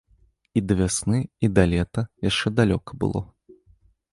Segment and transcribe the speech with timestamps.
[0.61, 3.21] І да вясны і да лета яшчэ далёка было.